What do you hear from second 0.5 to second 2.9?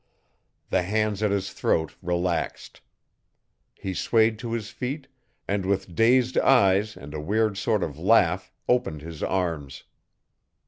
The hands at his throat relaxed.